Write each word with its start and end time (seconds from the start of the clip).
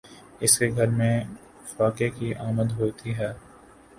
اس 0.41 0.57
کے 0.59 0.69
گھر 0.75 0.87
میں 0.91 1.15
فاقے 1.67 2.09
کی 2.09 2.33
آمد 2.39 2.71
ہوتی 2.79 3.13
ہے 3.17 3.31